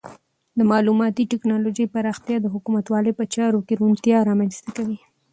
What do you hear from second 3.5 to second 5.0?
کې روڼتیا رامنځته کوي.